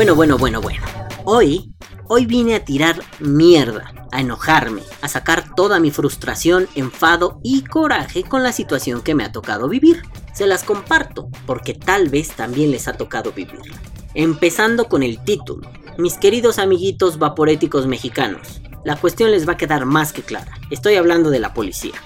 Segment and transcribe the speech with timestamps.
[0.00, 0.82] Bueno, bueno, bueno, bueno.
[1.26, 1.74] Hoy,
[2.08, 8.22] hoy vine a tirar mierda, a enojarme, a sacar toda mi frustración, enfado y coraje
[8.22, 10.00] con la situación que me ha tocado vivir.
[10.32, 13.78] Se las comparto, porque tal vez también les ha tocado vivirla.
[14.14, 15.70] Empezando con el título.
[15.98, 20.58] Mis queridos amiguitos vaporéticos mexicanos, la cuestión les va a quedar más que clara.
[20.70, 22.00] Estoy hablando de la policía.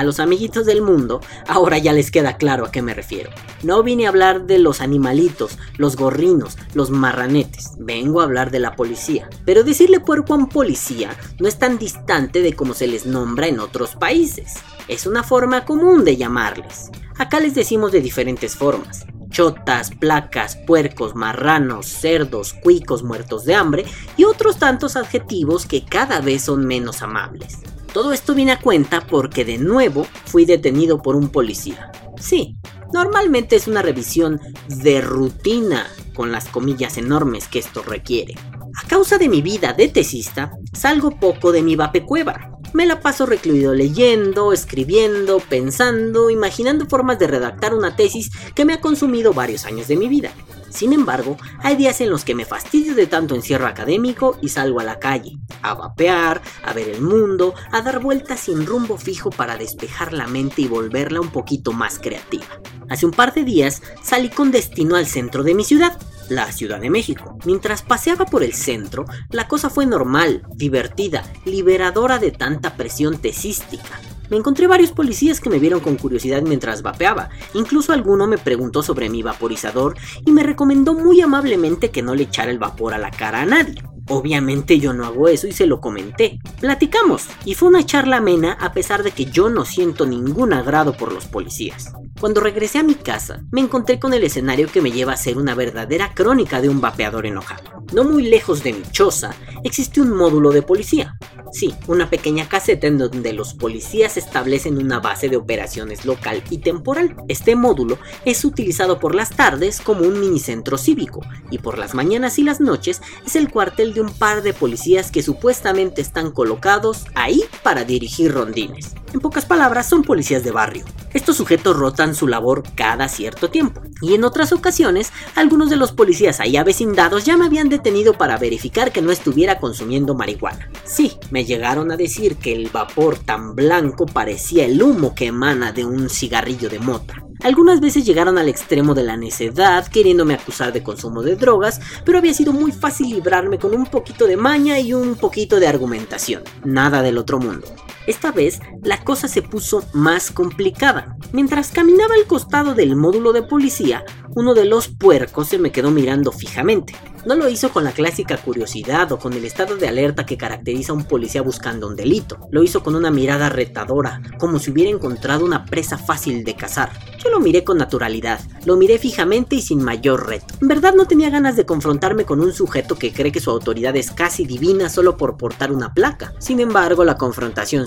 [0.00, 3.28] A los amiguitos del mundo, ahora ya les queda claro a qué me refiero.
[3.62, 7.72] No vine a hablar de los animalitos, los gorrinos, los marranetes.
[7.78, 9.28] Vengo a hablar de la policía.
[9.44, 13.48] Pero decirle puerco a un policía no es tan distante de como se les nombra
[13.48, 14.54] en otros países.
[14.88, 16.90] Es una forma común de llamarles.
[17.18, 19.04] Acá les decimos de diferentes formas.
[19.28, 23.84] Chotas, placas, puercos, marranos, cerdos, cuicos muertos de hambre
[24.16, 27.58] y otros tantos adjetivos que cada vez son menos amables.
[27.92, 31.90] Todo esto viene a cuenta porque de nuevo fui detenido por un policía.
[32.20, 32.56] Sí,
[32.92, 38.34] normalmente es una revisión de rutina, con las comillas enormes que esto requiere.
[38.76, 42.58] A causa de mi vida de tesista, salgo poco de mi vapecueva.
[42.72, 48.74] Me la paso recluido leyendo, escribiendo, pensando, imaginando formas de redactar una tesis que me
[48.74, 50.30] ha consumido varios años de mi vida.
[50.70, 54.80] Sin embargo, hay días en los que me fastidio de tanto encierro académico y salgo
[54.80, 59.30] a la calle, a vapear, a ver el mundo, a dar vueltas sin rumbo fijo
[59.30, 62.46] para despejar la mente y volverla un poquito más creativa.
[62.88, 65.98] Hace un par de días salí con destino al centro de mi ciudad,
[66.28, 67.36] la Ciudad de México.
[67.44, 74.00] Mientras paseaba por el centro, la cosa fue normal, divertida, liberadora de tanta presión tesística.
[74.30, 78.82] Me encontré varios policías que me vieron con curiosidad mientras vapeaba, incluso alguno me preguntó
[78.82, 82.98] sobre mi vaporizador y me recomendó muy amablemente que no le echara el vapor a
[82.98, 83.82] la cara a nadie.
[84.08, 86.40] Obviamente yo no hago eso y se lo comenté.
[86.60, 90.96] Platicamos y fue una charla amena a pesar de que yo no siento ningún agrado
[90.96, 91.92] por los policías.
[92.20, 95.38] Cuando regresé a mi casa, me encontré con el escenario que me lleva a ser
[95.38, 97.79] una verdadera crónica de un vapeador enojado.
[97.92, 99.34] No muy lejos de mi choza,
[99.64, 101.18] existe un módulo de policía.
[101.52, 106.58] Sí, una pequeña caseta en donde los policías establecen una base de operaciones local y
[106.58, 107.16] temporal.
[107.26, 112.38] Este módulo es utilizado por las tardes como un minicentro cívico y por las mañanas
[112.38, 117.06] y las noches es el cuartel de un par de policías que supuestamente están colocados
[117.16, 118.94] ahí para dirigir rondines.
[119.12, 120.84] En pocas palabras, son policías de barrio.
[121.12, 125.90] Estos sujetos rotan su labor cada cierto tiempo, y en otras ocasiones, algunos de los
[125.90, 130.70] policías ahí avecindados ya me habían detenido para verificar que no estuviera consumiendo marihuana.
[130.84, 135.72] Sí, me llegaron a decir que el vapor tan blanco parecía el humo que emana
[135.72, 137.24] de un cigarrillo de mota.
[137.42, 142.18] Algunas veces llegaron al extremo de la necedad, queriéndome acusar de consumo de drogas, pero
[142.18, 146.42] había sido muy fácil librarme con un poquito de maña y un poquito de argumentación.
[146.64, 147.66] Nada del otro mundo.
[148.06, 151.16] Esta vez la cosa se puso más complicada.
[151.32, 155.90] Mientras caminaba al costado del módulo de policía, uno de los puercos se me quedó
[155.90, 156.94] mirando fijamente.
[157.26, 160.92] No lo hizo con la clásica curiosidad o con el estado de alerta que caracteriza
[160.92, 162.38] a un policía buscando un delito.
[162.50, 166.90] Lo hizo con una mirada retadora, como si hubiera encontrado una presa fácil de cazar.
[167.22, 170.54] Yo lo miré con naturalidad, lo miré fijamente y sin mayor reto.
[170.62, 173.94] En verdad no tenía ganas de confrontarme con un sujeto que cree que su autoridad
[173.96, 176.32] es casi divina solo por portar una placa.
[176.38, 177.86] Sin embargo, la confrontación.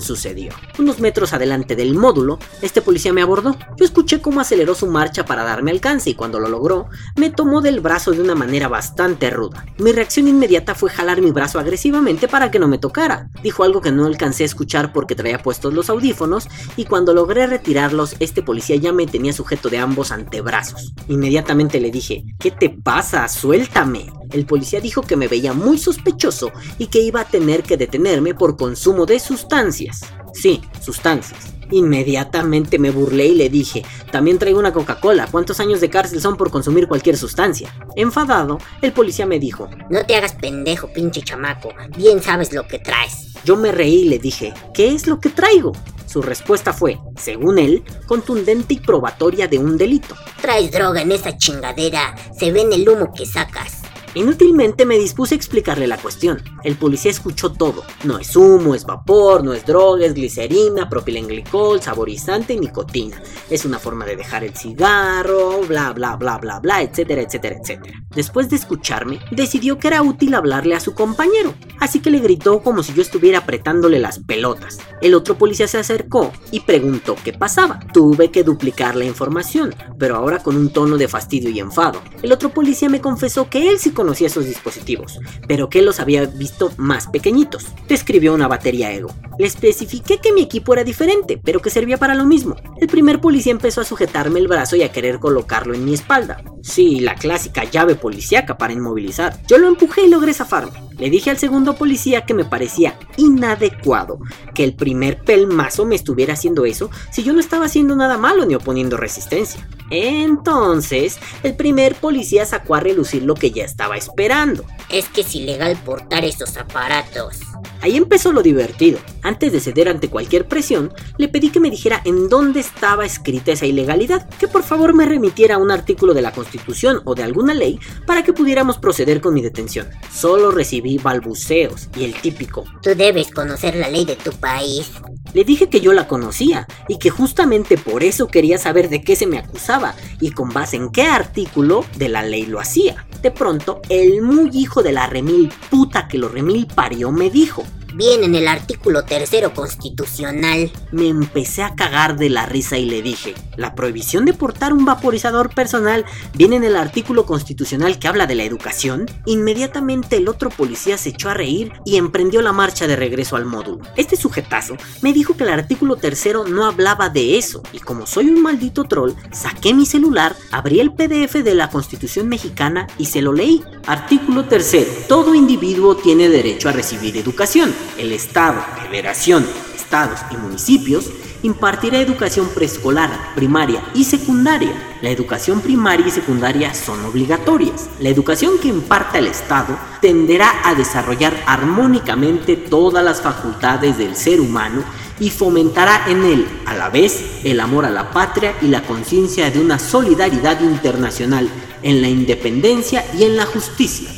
[0.78, 3.56] Unos metros adelante del módulo, este policía me abordó.
[3.76, 6.86] Yo escuché cómo aceleró su marcha para darme alcance y cuando lo logró,
[7.16, 9.64] me tomó del brazo de una manera bastante ruda.
[9.78, 13.28] Mi reacción inmediata fue jalar mi brazo agresivamente para que no me tocara.
[13.42, 17.46] Dijo algo que no alcancé a escuchar porque traía puestos los audífonos y cuando logré
[17.46, 20.92] retirarlos, este policía ya me tenía sujeto de ambos antebrazos.
[21.08, 23.28] Inmediatamente le dije, ¿qué te pasa?
[23.28, 24.12] Suéltame.
[24.30, 28.34] El policía dijo que me veía muy sospechoso y que iba a tener que detenerme
[28.34, 30.00] por consumo de sustancias.
[30.32, 31.54] Sí, sustancias.
[31.70, 36.36] Inmediatamente me burlé y le dije, también traigo una Coca-Cola, ¿cuántos años de cárcel son
[36.36, 37.72] por consumir cualquier sustancia?
[37.96, 42.78] Enfadado, el policía me dijo, No te hagas pendejo, pinche chamaco, bien sabes lo que
[42.78, 43.32] traes.
[43.44, 45.72] Yo me reí y le dije, ¿qué es lo que traigo?
[46.14, 50.14] Su respuesta fue, según él, contundente y probatoria de un delito.
[50.40, 53.83] Traes droga en esa chingadera, se ve en el humo que sacas.
[54.14, 56.40] Inútilmente me dispuse a explicarle la cuestión.
[56.62, 57.82] El policía escuchó todo.
[58.04, 63.20] No es humo, es vapor, no es droga, es glicerina, propilenglicol, saborizante y nicotina.
[63.50, 68.04] Es una forma de dejar el cigarro, bla bla bla bla bla, etcétera, etcétera, etcétera.
[68.14, 72.62] Después de escucharme, decidió que era útil hablarle a su compañero, así que le gritó
[72.62, 74.78] como si yo estuviera apretándole las pelotas.
[75.00, 77.80] El otro policía se acercó y preguntó qué pasaba.
[77.92, 82.00] Tuve que duplicar la información, pero ahora con un tono de fastidio y enfado.
[82.22, 85.18] El otro policía me confesó que él sí conocía esos dispositivos,
[85.48, 87.68] pero que los había visto más pequeñitos.
[87.88, 89.08] Describió una batería Ego.
[89.38, 92.54] Le especifiqué que mi equipo era diferente, pero que servía para lo mismo.
[92.82, 96.44] El primer policía empezó a sujetarme el brazo y a querer colocarlo en mi espalda.
[96.62, 99.38] Sí, la clásica llave policíaca para inmovilizar.
[99.46, 100.78] Yo lo empujé y logré zafarme.
[100.98, 104.20] Le dije al segundo policía que me parecía inadecuado
[104.54, 108.46] que el primer pelmazo me estuviera haciendo eso si yo no estaba haciendo nada malo
[108.46, 109.68] ni oponiendo resistencia.
[109.90, 114.64] Entonces, el primer policía sacó a relucir lo que ya estaba esperando.
[114.88, 117.40] Es que es ilegal portar esos aparatos.
[117.84, 118.98] Ahí empezó lo divertido.
[119.20, 123.52] Antes de ceder ante cualquier presión, le pedí que me dijera en dónde estaba escrita
[123.52, 127.24] esa ilegalidad, que por favor me remitiera a un artículo de la Constitución o de
[127.24, 129.86] alguna ley para que pudiéramos proceder con mi detención.
[130.10, 132.64] Solo recibí balbuceos y el típico.
[132.80, 134.90] Tú debes conocer la ley de tu país.
[135.34, 139.14] Le dije que yo la conocía y que justamente por eso quería saber de qué
[139.14, 143.04] se me acusaba y con base en qué artículo de la ley lo hacía.
[143.30, 147.64] Pronto, el muy hijo de la remil puta que lo remil parió me dijo,
[147.96, 150.68] Viene en el artículo tercero constitucional.
[150.90, 154.84] Me empecé a cagar de la risa y le dije, la prohibición de portar un
[154.84, 156.04] vaporizador personal
[156.34, 159.06] viene en el artículo constitucional que habla de la educación.
[159.26, 163.44] Inmediatamente el otro policía se echó a reír y emprendió la marcha de regreso al
[163.44, 163.84] módulo.
[163.96, 168.28] Este sujetazo me dijo que el artículo tercero no hablaba de eso y como soy
[168.28, 173.22] un maldito troll, saqué mi celular, abrí el PDF de la constitución mexicana y se
[173.22, 173.62] lo leí.
[173.86, 174.90] Artículo tercero.
[175.06, 181.10] Todo individuo tiene derecho a recibir educación el Estado, Federación, Estados y municipios
[181.44, 184.72] impartirá educación preescolar, primaria y secundaria.
[185.02, 187.90] La educación primaria y secundaria son obligatorias.
[188.00, 194.40] La educación que imparta el Estado tenderá a desarrollar armónicamente todas las facultades del ser
[194.40, 194.82] humano
[195.20, 199.50] y fomentará en él, a la vez, el amor a la patria y la conciencia
[199.50, 201.48] de una solidaridad internacional
[201.82, 204.08] en la independencia y en la justicia.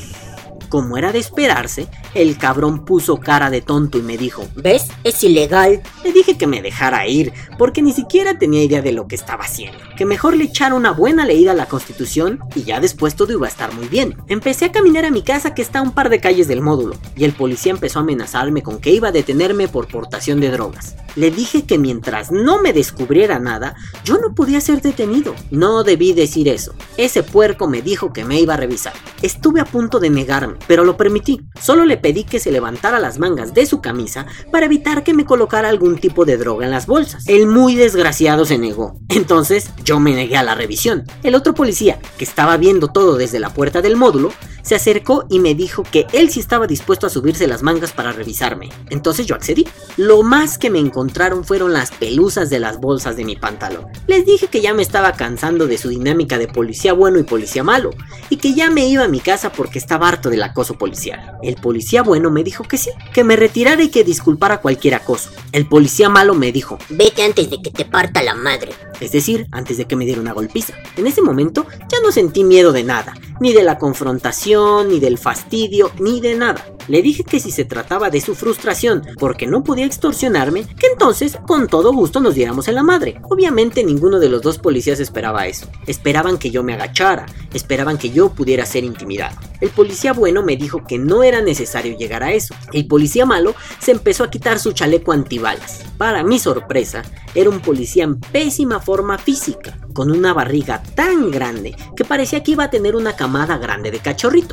[0.69, 4.89] Como era de esperarse, el cabrón puso cara de tonto y me dijo, ¿Ves?
[5.05, 5.83] Es ilegal.
[6.05, 9.45] Le dije que me dejara ir, porque ni siquiera tenía idea de lo que estaba
[9.45, 9.79] haciendo.
[9.97, 13.47] Que mejor le echara una buena leída a la constitución y ya después todo iba
[13.47, 14.17] a estar muy bien.
[14.29, 16.97] Empecé a caminar a mi casa que está a un par de calles del módulo,
[17.17, 20.97] y el policía empezó a amenazarme con que iba a detenerme por portación de drogas.
[21.17, 23.75] Le dije que mientras no me descubriera nada,
[24.05, 25.35] yo no podía ser detenido.
[25.51, 26.75] No debí decir eso.
[26.99, 28.93] Ese puerco me dijo que me iba a revisar.
[29.23, 31.41] Estuve a punto de negarme, pero lo permití.
[31.61, 35.25] Solo le pedí que se levantara las mangas de su camisa para evitar que me
[35.25, 37.27] colocara algún tipo de droga en las bolsas.
[37.27, 38.99] El muy desgraciado se negó.
[39.09, 41.05] Entonces yo me negué a la revisión.
[41.23, 44.33] El otro policía, que estaba viendo todo desde la puerta del módulo,
[44.67, 48.11] se acercó y me dijo que él sí estaba dispuesto a subirse las mangas para
[48.11, 48.69] revisarme.
[48.91, 49.65] Entonces yo accedí.
[49.97, 53.87] Lo más que me encontraron fueron las pelusas de las bolsas de mi pantalón.
[54.09, 57.63] Les dije que ya me estaba cansando de su dinámica de policía bueno y policía
[57.63, 57.91] malo,
[58.29, 61.39] y que ya me iba a mi casa porque estaba harto del acoso policial.
[61.45, 65.31] El policía bueno me dijo que sí, que me retirara y que disculpara cualquier acoso.
[65.53, 68.73] El policía malo me dijo, Vete antes de que te parta la madre.
[68.99, 70.75] es decir, antes de que me diera una golpiza.
[70.97, 75.19] En ese momento ya no sentí miedo de nada, ni de la confrontación, ni del
[75.19, 76.65] fastidio, ni de nada.
[76.89, 81.37] Le dije que si se trataba de su frustración porque no podía extorsionarme, que entonces
[81.47, 83.21] con todo gusto nos diéramos en la madre.
[83.29, 85.67] Obviamente ninguno de los dos policías esperaba eso.
[85.87, 89.37] Esperaban que yo me agachara, esperaban que yo pudiera ser intimidado.
[89.61, 92.55] El policía bueno me dijo que no era necesario llegar a eso.
[92.73, 95.83] El policía malo se empezó a quitar su chaleco antibalas.
[95.99, 97.03] Para mi sorpresa,
[97.35, 102.53] era un policía en pésima forma física, con una barriga tan grande que parecía que
[102.53, 103.99] iba a tener una camada grande de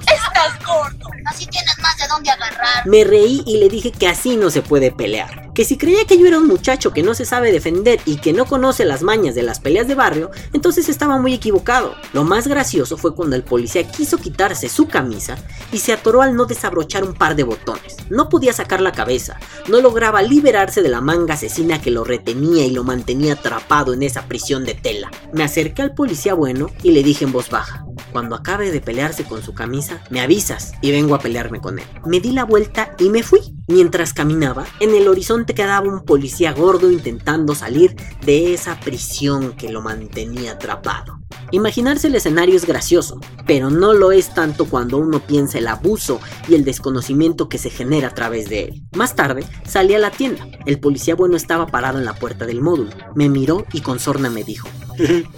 [0.01, 1.09] Estás gordo.
[1.25, 2.85] Así tienes más de dónde agarrar.
[2.85, 5.51] Me reí y le dije que así no se puede pelear.
[5.53, 8.33] Que si creía que yo era un muchacho que no se sabe defender y que
[8.33, 11.95] no conoce las mañas de las peleas de barrio, entonces estaba muy equivocado.
[12.11, 15.37] Lo más gracioso fue cuando el policía quiso quitarse su camisa
[15.71, 17.97] y se atoró al no desabrochar un par de botones.
[18.09, 22.65] No podía sacar la cabeza, no lograba liberarse de la manga asesina que lo retenía
[22.65, 25.11] y lo mantenía atrapado en esa prisión de tela.
[25.33, 29.23] Me acerqué al policía bueno y le dije en voz baja, cuando acabe de pelearse
[29.23, 31.85] con su camisa, me avisas y vengo a pelearme con él.
[32.05, 33.39] Me di la vuelta y me fui.
[33.67, 39.71] Mientras caminaba, en el horizonte quedaba un policía gordo intentando salir de esa prisión que
[39.71, 41.19] lo mantenía atrapado.
[41.51, 46.19] Imaginarse el escenario es gracioso, pero no lo es tanto cuando uno piensa el abuso
[46.47, 48.83] y el desconocimiento que se genera a través de él.
[48.95, 50.45] Más tarde, salí a la tienda.
[50.65, 52.91] El policía bueno estaba parado en la puerta del módulo.
[53.15, 54.67] Me miró y con sorna me dijo,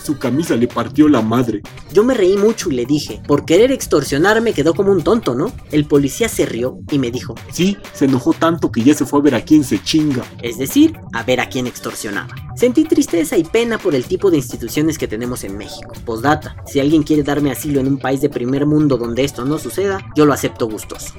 [0.04, 1.62] Su camisa le partió la madre.
[1.94, 5.52] Yo me reí mucho y le dije, por querer extorsionarme quedó como un tonto, ¿no?
[5.72, 9.20] El policía se rió y me dijo, Sí, se enojó tanto que ya se fue
[9.20, 10.24] a ver a quién se chinga.
[10.42, 12.34] es decir, a ver a quién extorsionaba.
[12.56, 15.94] Sentí tristeza y pena por el tipo de instituciones que tenemos en México.
[16.06, 19.58] Postdata, si alguien quiere darme asilo en un país de primer mundo donde esto no
[19.58, 21.14] suceda, yo lo acepto gustoso.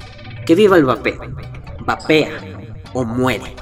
[0.45, 1.19] Que viva el vapeo.
[1.85, 2.31] Vapea
[2.93, 3.53] o muere.